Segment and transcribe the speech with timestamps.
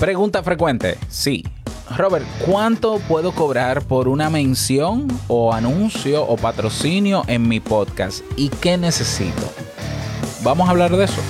[0.00, 1.42] Pregunta frecuente, sí.
[1.96, 8.22] Robert, ¿cuánto puedo cobrar por una mención o anuncio o patrocinio en mi podcast?
[8.36, 9.50] ¿Y qué necesito?
[10.42, 11.22] Vamos a hablar de eso.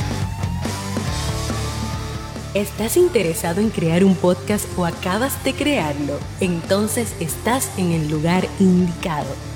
[2.54, 6.18] ¿Estás interesado en crear un podcast o acabas de crearlo?
[6.40, 9.55] Entonces estás en el lugar indicado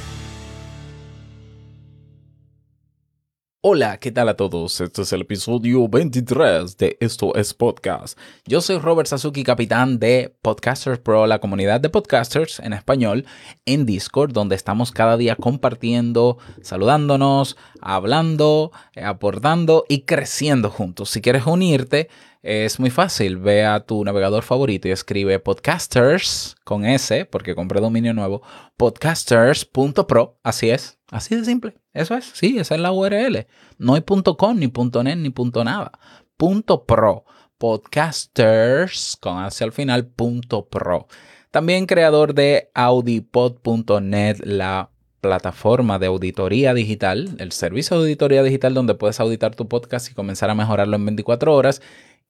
[3.63, 4.81] Hola, ¿qué tal a todos?
[4.81, 8.17] Este es el episodio 23 de Esto es Podcast.
[8.47, 13.23] Yo soy Robert Sasuki, capitán de Podcasters Pro, la comunidad de podcasters en español
[13.67, 21.11] en Discord, donde estamos cada día compartiendo, saludándonos, hablando, aportando y creciendo juntos.
[21.11, 22.09] Si quieres unirte,
[22.41, 23.37] es muy fácil.
[23.37, 28.41] Ve a tu navegador favorito y escribe podcasters con S, porque compré dominio nuevo,
[28.75, 30.39] podcasters.pro.
[30.41, 31.80] Así es, así de simple.
[31.93, 33.47] Eso es, sí, esa es la URL.
[33.77, 35.91] No hay .com, ni .net, ni nada.
[36.37, 37.25] Punto .pro.
[37.57, 41.07] Podcasters, con hacia al final, .pro.
[41.51, 48.95] También creador de audipod.net, la plataforma de auditoría digital, el servicio de auditoría digital donde
[48.95, 51.81] puedes auditar tu podcast y comenzar a mejorarlo en 24 horas.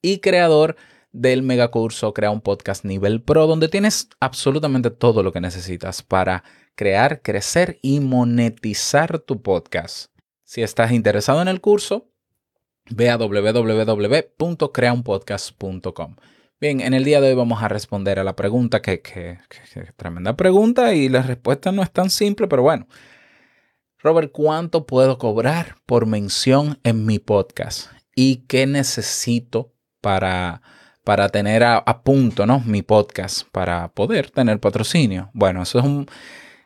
[0.02, 0.76] Y creador
[1.12, 6.42] del megacurso Crea un Podcast Nivel Pro, donde tienes absolutamente todo lo que necesitas para
[6.74, 10.10] crear, crecer y monetizar tu podcast.
[10.44, 12.08] Si estás interesado en el curso,
[12.90, 16.16] ve a www.creaunpodcast.com.
[16.60, 19.38] Bien, en el día de hoy vamos a responder a la pregunta, que, que,
[19.96, 22.86] tremenda pregunta y la respuesta no es tan simple, pero bueno.
[23.98, 27.90] Robert, ¿cuánto puedo cobrar por mención en mi podcast?
[28.14, 30.62] ¿Y qué necesito para
[31.04, 32.60] para tener a, punto ¿no?
[32.60, 35.30] mi podcast, para poder tener patrocinio.
[35.32, 36.06] Bueno, eso es un,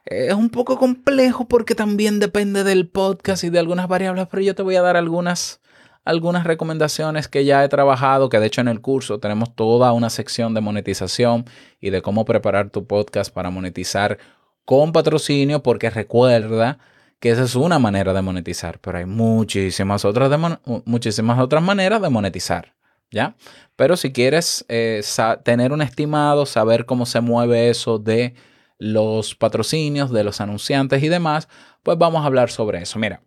[0.07, 4.55] es un poco complejo porque también depende del podcast y de algunas variables, pero yo
[4.55, 5.61] te voy a dar algunas,
[6.05, 10.09] algunas recomendaciones que ya he trabajado, que de hecho en el curso tenemos toda una
[10.09, 11.45] sección de monetización
[11.81, 14.19] y de cómo preparar tu podcast para monetizar
[14.65, 16.79] con patrocinio, porque recuerda
[17.19, 22.11] que esa es una manera de monetizar, pero hay muchísimas otras, muchísimas otras maneras de
[22.11, 22.75] monetizar.
[23.11, 23.35] ¿ya?
[23.77, 25.03] Pero si quieres eh,
[25.43, 28.35] tener un estimado, saber cómo se mueve eso de
[28.79, 31.49] los patrocinios, de los anunciantes y demás,
[31.83, 32.99] pues vamos a hablar sobre eso.
[32.99, 33.23] Mira,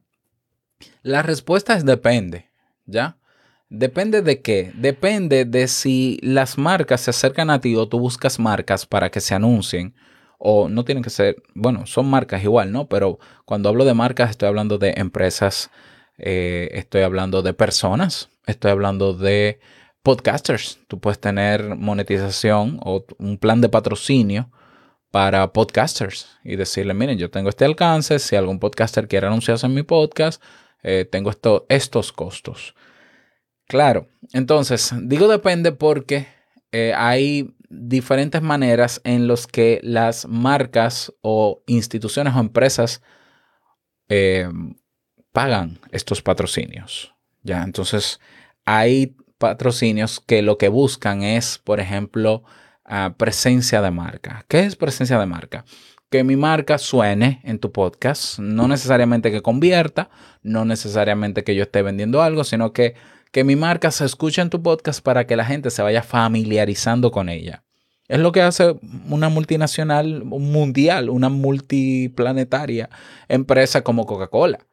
[1.02, 2.50] la respuesta es depende,
[2.86, 3.18] ¿ya?
[3.70, 4.72] Depende de qué?
[4.76, 9.22] Depende de si las marcas se acercan a ti o tú buscas marcas para que
[9.22, 9.94] se anuncien.
[10.42, 12.88] O no tienen que ser, bueno, son marcas igual, ¿no?
[12.88, 15.70] Pero cuando hablo de marcas estoy hablando de empresas,
[16.18, 19.60] eh, estoy hablando de personas, Estoy hablando de
[20.02, 20.80] podcasters.
[20.88, 24.50] Tú puedes tener monetización o un plan de patrocinio
[25.12, 29.74] para podcasters y decirle, miren, yo tengo este alcance, si algún podcaster quiere anunciarse en
[29.74, 30.42] mi podcast,
[30.84, 31.32] eh, tengo
[31.70, 32.76] estos costos.
[33.68, 36.28] Claro, entonces, digo depende porque
[36.72, 43.02] eh, hay diferentes maneras en las que las marcas o instituciones o empresas
[44.08, 44.50] eh,
[45.32, 47.14] pagan estos patrocinios.
[47.44, 48.20] Ya, entonces
[48.66, 52.44] hay patrocinios que lo que buscan es, por ejemplo,
[53.18, 54.46] presencia de marca.
[54.48, 55.66] ¿Qué es presencia de marca?
[56.10, 60.10] Que mi marca suene en tu podcast, no necesariamente que convierta,
[60.42, 62.96] no necesariamente que yo esté vendiendo algo, sino que,
[63.32, 67.12] que mi marca se escuche en tu podcast para que la gente se vaya familiarizando
[67.12, 67.64] con ella.
[68.08, 68.76] Es lo que hace
[69.08, 72.90] una multinacional mundial, una multiplanetaria
[73.28, 74.66] empresa como Coca-Cola.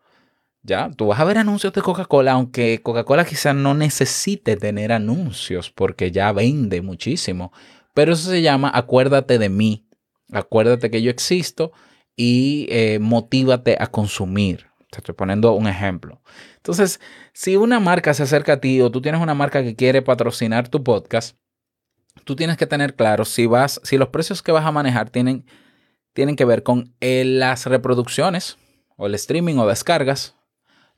[0.63, 5.71] Ya, tú vas a ver anuncios de Coca-Cola, aunque Coca-Cola quizás no necesite tener anuncios
[5.71, 7.53] porque ya vende muchísimo.
[7.97, 9.89] Pero eso se llama acuérdate de mí,
[10.31, 11.73] acuérdate que yo existo
[12.15, 14.67] y eh, motívate a consumir.
[14.91, 16.21] Te estoy poniendo un ejemplo.
[16.57, 17.01] Entonces,
[17.33, 20.69] si una marca se acerca a ti o tú tienes una marca que quiere patrocinar
[20.69, 21.39] tu podcast,
[22.25, 25.47] tú tienes que tener claro si vas, si los precios que vas a manejar tienen,
[26.13, 28.59] tienen que ver con eh, las reproducciones
[28.99, 30.37] o el streaming o descargas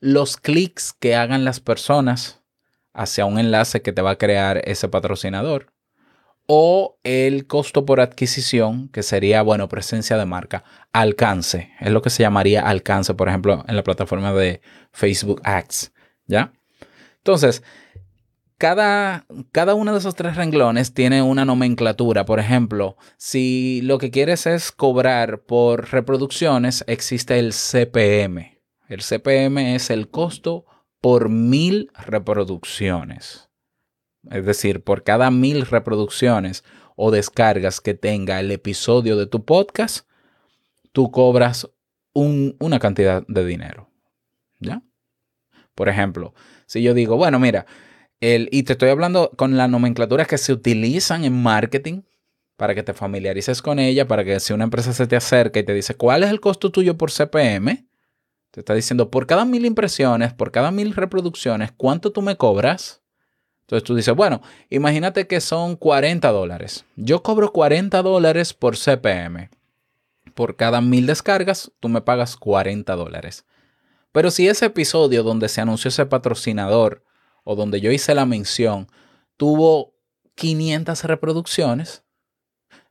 [0.01, 2.41] los clics que hagan las personas
[2.93, 5.71] hacia un enlace que te va a crear ese patrocinador
[6.51, 12.09] o el costo por adquisición, que sería, bueno, presencia de marca, alcance, es lo que
[12.09, 14.61] se llamaría alcance, por ejemplo, en la plataforma de
[14.91, 15.93] Facebook Ads,
[16.25, 16.51] ¿ya?
[17.17, 17.61] Entonces,
[18.57, 22.25] cada, cada uno de esos tres renglones tiene una nomenclatura.
[22.25, 28.59] Por ejemplo, si lo que quieres es cobrar por reproducciones, existe el CPM.
[28.87, 30.65] El CPM es el costo
[30.99, 33.48] por mil reproducciones.
[34.29, 36.63] Es decir, por cada mil reproducciones
[36.95, 40.07] o descargas que tenga el episodio de tu podcast,
[40.91, 41.69] tú cobras
[42.13, 43.89] una cantidad de dinero.
[44.59, 44.81] ¿Ya?
[45.73, 46.33] Por ejemplo,
[46.65, 47.65] si yo digo, bueno, mira,
[48.19, 52.01] el, y te estoy hablando con las nomenclaturas que se utilizan en marketing
[52.57, 55.63] para que te familiarices con ella, para que si una empresa se te acerca y
[55.63, 57.87] te dice, ¿cuál es el costo tuyo por CPM?
[58.51, 63.01] Te está diciendo, por cada mil impresiones, por cada mil reproducciones, ¿cuánto tú me cobras?
[63.69, 66.85] Entonces tú dices, bueno, imagínate que son 40 dólares.
[66.95, 69.51] Yo cobro 40 dólares por CPM.
[70.33, 73.45] Por cada mil descargas, tú me pagas 40 dólares.
[74.11, 77.03] Pero si ese episodio donde se anunció ese patrocinador
[77.43, 78.87] o donde yo hice la mención
[79.37, 79.93] tuvo
[80.33, 82.03] 500 reproducciones,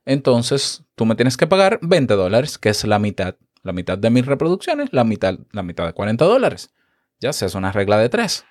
[0.05, 3.35] entonces tú me tienes que pagar 20 dólares, que es la mitad.
[3.63, 6.73] La mitad de mis reproducciones, la mitad, la mitad de 40 dólares.
[7.19, 8.45] Ya se hace una regla de tres.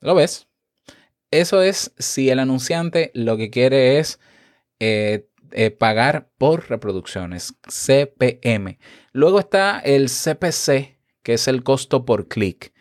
[0.00, 0.48] ¿Lo ves?
[1.34, 4.20] Eso es si el anunciante lo que quiere es
[4.78, 8.78] eh, eh, pagar por reproducciones, CPM.
[9.10, 12.72] Luego está el CPC, que es el costo por clic.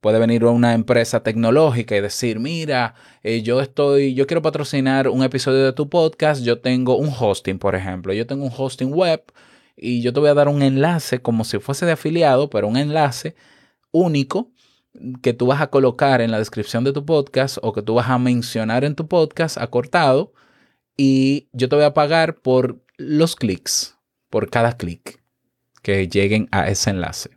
[0.00, 2.94] Puede venir una empresa tecnológica y decir, mira,
[3.24, 7.58] eh, yo estoy, yo quiero patrocinar un episodio de tu podcast, yo tengo un hosting,
[7.58, 9.24] por ejemplo, yo tengo un hosting web
[9.76, 12.76] y yo te voy a dar un enlace como si fuese de afiliado, pero un
[12.76, 13.34] enlace
[13.90, 14.52] único
[15.22, 18.08] que tú vas a colocar en la descripción de tu podcast o que tú vas
[18.08, 20.32] a mencionar en tu podcast acortado
[20.96, 23.98] y yo te voy a pagar por los clics,
[24.30, 25.22] por cada clic
[25.82, 27.30] que lleguen a ese enlace.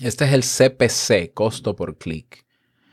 [0.00, 2.44] Este es el CPC, costo por clic.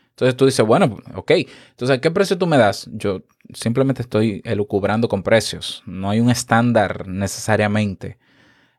[0.09, 1.31] Entonces tú dices, bueno, ok,
[1.69, 2.89] entonces ¿a qué precio tú me das?
[2.91, 3.23] Yo
[3.53, 5.81] simplemente estoy elucubrando con precios.
[5.85, 8.19] No hay un estándar necesariamente.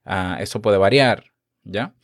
[0.04, 1.24] Ah, eso puede variar,
[1.64, 1.94] ¿ya?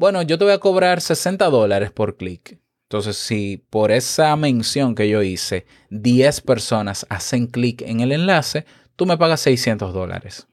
[0.00, 2.58] Bueno, yo te voy a cobrar 60 dólares por clic.
[2.84, 8.64] Entonces, si por esa mención que yo hice, 10 personas hacen clic en el enlace,
[8.96, 10.48] tú me pagas 600 dólares.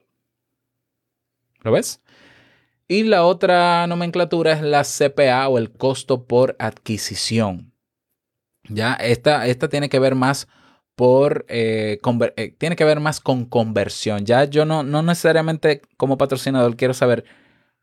[1.62, 2.02] ¿Lo ves?
[2.90, 7.72] Y la otra nomenclatura es la CPA o el costo por adquisición.
[8.68, 10.50] Ya, esta, esta tiene que ver más
[10.98, 12.02] por eh,
[12.36, 14.26] eh, tiene que ver más con conversión.
[14.26, 17.24] Ya yo no, no necesariamente como patrocinador quiero saber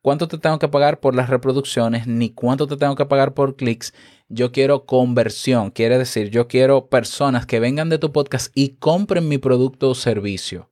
[0.05, 3.57] cuánto te tengo que pagar por las reproducciones ni cuánto te tengo que pagar por
[3.57, 3.95] clics.
[4.29, 9.27] Yo quiero conversión, quiere decir, yo quiero personas que vengan de tu podcast y compren
[9.31, 10.71] mi producto o servicio.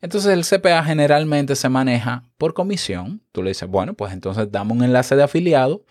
[0.00, 3.22] Entonces el CPA generalmente se maneja por comisión.
[3.32, 5.84] Tú le dices, bueno, pues entonces dame un enlace de afiliado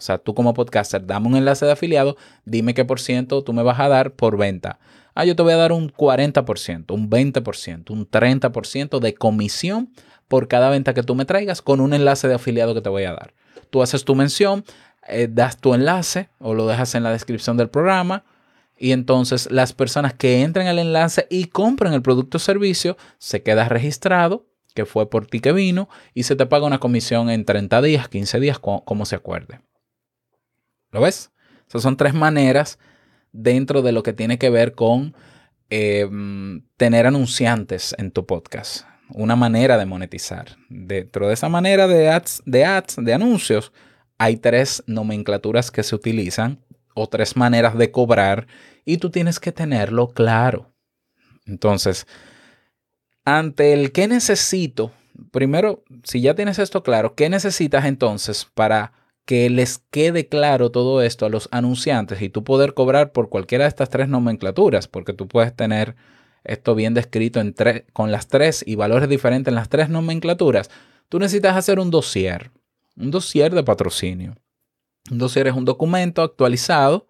[0.00, 2.16] o sea, tú como podcaster, dame un enlace de afiliado,
[2.46, 4.78] dime qué por ciento tú me vas a dar por venta.
[5.14, 9.92] Ah, yo te voy a dar un 40%, un 20%, un 30% de comisión
[10.30, 13.02] por cada venta que tú me traigas con un enlace de afiliado que te voy
[13.02, 13.34] a dar.
[13.68, 14.64] Tú haces tu mención,
[15.08, 18.22] eh, das tu enlace o lo dejas en la descripción del programa
[18.78, 23.42] y entonces las personas que entren al enlace y compren el producto o servicio se
[23.42, 27.44] queda registrado que fue por ti que vino y se te paga una comisión en
[27.44, 29.60] 30 días, 15 días, como se acuerde.
[30.92, 31.32] ¿Lo ves?
[31.68, 32.78] Esas son tres maneras
[33.32, 35.12] dentro de lo que tiene que ver con
[35.70, 38.86] em, tener anunciantes en tu podcast.
[39.12, 40.56] Una manera de monetizar.
[40.68, 43.72] Dentro de esa manera de ads, de ads, de anuncios,
[44.18, 46.58] hay tres nomenclaturas que se utilizan
[46.94, 48.46] o tres maneras de cobrar
[48.84, 50.72] y tú tienes que tenerlo claro.
[51.46, 52.06] Entonces,
[53.24, 54.92] ante el que necesito,
[55.30, 58.92] primero, si ya tienes esto claro, ¿qué necesitas entonces para
[59.24, 63.64] que les quede claro todo esto a los anunciantes y tú poder cobrar por cualquiera
[63.64, 65.94] de estas tres nomenclaturas, porque tú puedes tener
[66.44, 67.54] esto bien descrito en
[67.92, 70.70] con las tres y valores diferentes en las tres nomenclaturas,
[71.08, 72.50] tú necesitas hacer un dossier,
[72.96, 74.34] un dossier de patrocinio.
[75.10, 77.08] Un dossier es un documento actualizado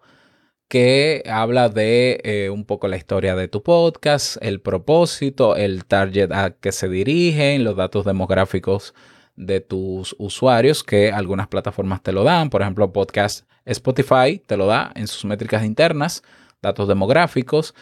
[0.67, 6.31] que habla de eh, un poco la historia de tu podcast, el propósito, el target
[6.31, 8.93] a que se dirigen, los datos demográficos
[9.35, 12.49] de tus usuarios que algunas plataformas te lo dan.
[12.49, 16.23] Por ejemplo, Podcast Spotify te lo da en sus métricas internas,
[16.61, 17.75] datos demográficos.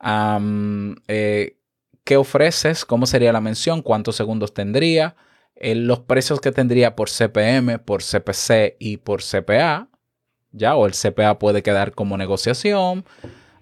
[0.00, 1.56] Eh,
[2.04, 2.84] ¿Qué ofreces?
[2.84, 3.82] ¿Cómo sería la mención?
[3.82, 5.16] ¿Cuántos segundos tendría?
[5.56, 9.88] Eh, los precios que tendría por CPM, por CPC y por CPA.
[10.52, 10.76] ¿Ya?
[10.76, 13.04] O el CPA puede quedar como negociación.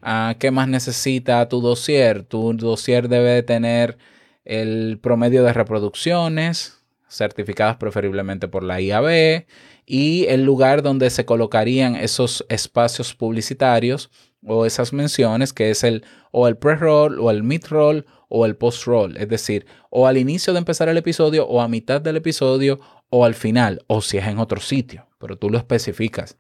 [0.03, 2.25] Ah, ¿Qué más necesita tu dossier?
[2.25, 3.97] Tu dossier debe tener
[4.45, 9.47] el promedio de reproducciones, certificadas preferiblemente por la IAB,
[9.87, 14.11] y el lugar donde se colocarían esos espacios publicitarios
[14.47, 19.17] o esas menciones que es el o el pre-roll o el mid-roll o el post-roll,
[19.19, 22.81] es decir, o al inicio de empezar el episodio o a mitad del episodio
[23.11, 26.39] o al final, o si es en otro sitio, pero tú lo especificas.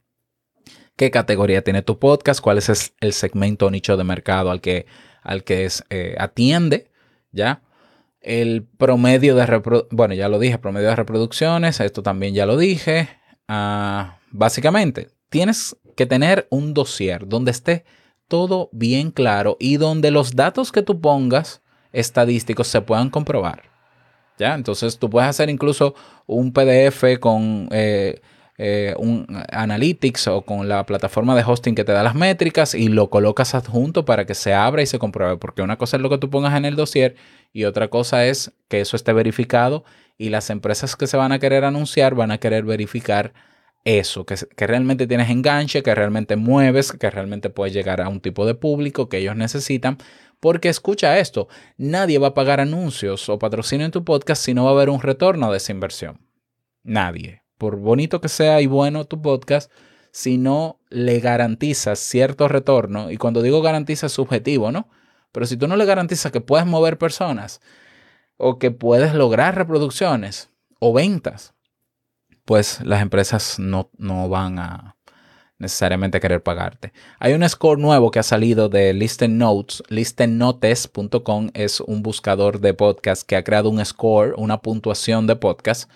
[0.96, 2.40] ¿Qué categoría tiene tu podcast?
[2.40, 4.86] ¿Cuál es el segmento o nicho de mercado al que,
[5.22, 6.90] al que es, eh, atiende?
[7.30, 7.62] ¿Ya?
[8.20, 13.08] El promedio de bueno, ya lo dije, promedio de reproducciones, esto también ya lo dije.
[13.48, 17.84] Ah, básicamente, tienes que tener un dossier donde esté
[18.28, 23.64] todo bien claro y donde los datos que tú pongas estadísticos se puedan comprobar.
[24.38, 24.54] ¿Ya?
[24.54, 25.94] Entonces tú puedes hacer incluso
[26.26, 28.20] un PDF con eh,
[28.58, 32.88] eh, un Analytics o con la plataforma de hosting que te da las métricas y
[32.88, 35.36] lo colocas adjunto para que se abra y se compruebe.
[35.36, 37.16] Porque una cosa es lo que tú pongas en el dossier
[37.52, 39.84] y otra cosa es que eso esté verificado
[40.16, 43.32] y las empresas que se van a querer anunciar van a querer verificar
[43.84, 48.20] eso, que, que, realmente tienes enganche, que realmente mueves, que realmente puedes llegar a un
[48.20, 49.98] tipo de público que ellos necesitan.
[50.40, 54.64] Porque escucha esto, nadie va a pagar anuncios o patrocinio en tu podcast si no
[54.64, 56.20] va a haber un retorno de esa inversión.
[56.82, 57.42] Nadie.
[57.58, 59.70] Por bonito que sea y bueno tu podcast,
[60.10, 64.88] si no le garantizas cierto retorno, y cuando digo garantiza es subjetivo, ¿no?
[65.32, 67.60] Pero si tú no le garantizas que puedes mover personas
[68.36, 71.54] o que puedes lograr reproducciones o ventas,
[72.44, 74.96] pues las empresas no, no van a
[75.62, 76.92] necesariamente querer pagarte.
[77.20, 79.82] Hay un score nuevo que ha salido de Listen Notes.
[79.88, 85.88] ListenNotes.com es un buscador de podcast que ha creado un score, una puntuación de podcast.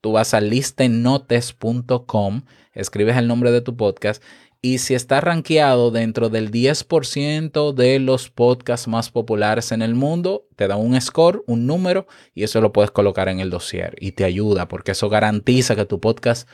[0.00, 2.42] Tú vas a listennotes.com,
[2.74, 4.22] escribes el nombre de tu podcast
[4.64, 10.46] y si está rankeado dentro del 10% de los podcasts más populares en el mundo,
[10.56, 14.12] te da un score, un número, y eso lo puedes colocar en el dossier y
[14.12, 16.48] te ayuda porque eso garantiza que tu podcast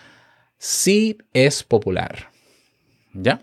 [0.59, 2.33] sí es popular.
[3.15, 3.43] ¿Ya?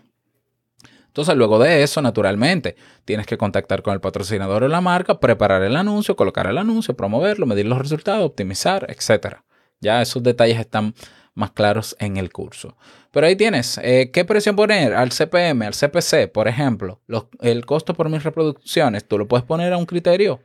[1.06, 5.62] Entonces, luego de eso, naturalmente, tienes que contactar con el patrocinador o la marca, preparar
[5.62, 9.36] el anuncio, colocar el anuncio, promoverlo, medir los resultados, optimizar, etc.
[9.80, 10.92] Ya esos detalles están
[11.38, 12.76] más claros en el curso.
[13.12, 17.00] Pero ahí tienes, eh, ¿qué presión poner al CPM, al CPC, por ejemplo?
[17.40, 20.40] el costo por mis reproducciones, tú lo puedes poner a un criterio.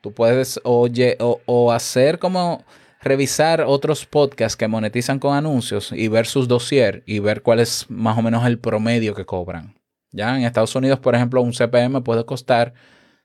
[0.00, 2.64] Tú puedes oye, o, hacer como
[3.02, 7.86] revisar otros podcasts que monetizan con anuncios y ver sus dossier y ver cuál es
[7.88, 9.74] más o menos el promedio que cobran.
[10.10, 12.72] Ya en Estados Unidos, por ejemplo, un CPM puede costar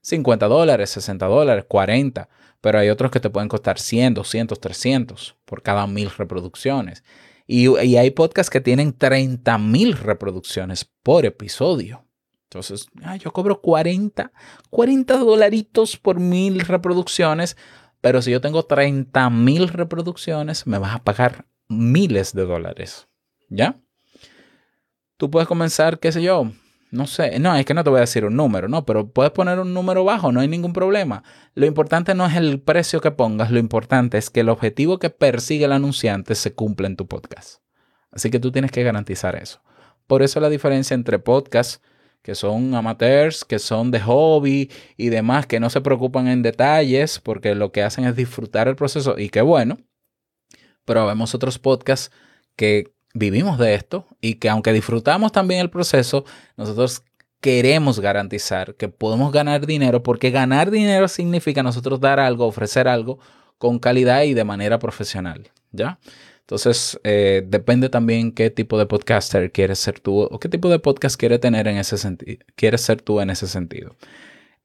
[0.04, 2.30] 50 dólares, 60 dólares, 40
[2.64, 7.04] pero hay otros que te pueden costar 100, 200, 300 por cada mil reproducciones.
[7.46, 12.06] Y, hay podcasts que tienen 30 mil reproducciones por episodio.
[12.46, 14.32] Entonces, ah, yo cobro 40,
[14.70, 17.58] 40 dolaritos por mil reproducciones,
[18.00, 23.10] pero si yo tengo 30 mil reproducciones, me vas a pagar miles de dólares.
[23.50, 23.76] ¿Ya?
[25.18, 26.50] Tú puedes comenzar, qué sé yo,
[26.94, 29.32] no sé, no, es que no te voy a decir un número, no, pero puedes
[29.32, 31.24] poner un número bajo, no hay ningún problema.
[31.56, 35.10] Lo importante no es el precio que pongas, lo importante es que el objetivo que
[35.10, 37.62] persigue el anunciante se cumpla en tu podcast.
[38.12, 39.62] Así que tú tienes que garantizar eso.
[40.06, 41.82] Por eso la diferencia entre podcasts
[42.22, 47.20] que son amateurs, que son de hobby y demás, que no se preocupan en detalles
[47.20, 49.80] porque lo que hacen es disfrutar el proceso y qué bueno.
[50.86, 52.16] Pero vemos otros podcasts
[52.56, 56.26] que vivimos de esto y que aunque disfrutamos también el proceso,
[56.58, 57.04] nosotros
[57.42, 63.20] queremos garantizar que podemos ganar dinero porque ganar dinero significa nosotros dar algo, ofrecer algo
[63.58, 66.00] con calidad y de manera profesional, ¿ya?
[66.42, 70.80] Entonces, eh, depende también qué tipo de podcaster quieres ser tú o qué tipo de
[70.80, 73.96] podcast quieres tener en ese sentido, quieres ser tú en ese sentido.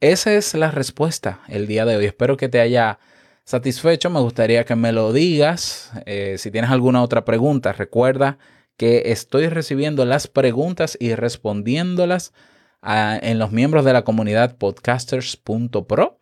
[0.00, 2.06] Esa es la respuesta el día de hoy.
[2.06, 2.98] Espero que te haya
[3.48, 5.90] satisfecho, me gustaría que me lo digas.
[6.04, 8.36] Eh, si tienes alguna otra pregunta, recuerda
[8.76, 12.34] que estoy recibiendo las preguntas y respondiéndolas
[12.82, 16.18] ah, en los miembros de la comunidad podcasters.pro.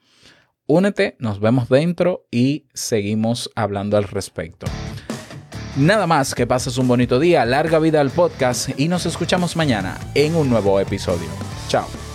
[0.69, 4.69] Únete, nos vemos dentro y seguimos hablando al respecto.
[5.77, 9.99] Nada más, que pases un bonito día, larga vida al podcast y nos escuchamos mañana
[10.15, 11.29] en un nuevo episodio.
[11.67, 12.06] Chao.